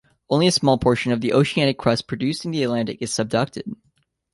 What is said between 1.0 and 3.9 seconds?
of the oceanic crust produced in the Atlantic is subducted.